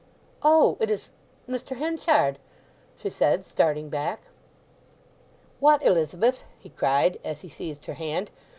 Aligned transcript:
"Oh—it 0.41 0.89
is—Mr. 0.89 1.75
Henchard!" 1.77 2.39
she 2.97 3.11
said, 3.11 3.45
starting 3.45 3.89
back. 3.89 4.21
"What, 5.59 5.85
Elizabeth?" 5.85 6.43
he 6.57 6.69
cried, 6.69 7.19
as 7.23 7.41
he 7.41 7.49
seized 7.49 7.85
her 7.85 7.93
hand. 7.93 8.31